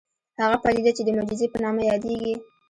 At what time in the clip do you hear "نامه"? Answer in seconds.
1.63-1.81